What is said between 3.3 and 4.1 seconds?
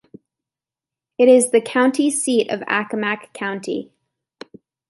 County.